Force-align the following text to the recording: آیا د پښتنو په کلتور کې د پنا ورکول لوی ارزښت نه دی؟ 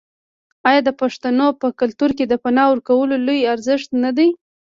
آیا 0.69 0.81
د 0.87 0.89
پښتنو 1.01 1.47
په 1.61 1.67
کلتور 1.79 2.11
کې 2.17 2.25
د 2.27 2.33
پنا 2.43 2.63
ورکول 2.71 3.09
لوی 3.27 3.41
ارزښت 3.53 3.89
نه 4.03 4.11
دی؟ 4.17 4.29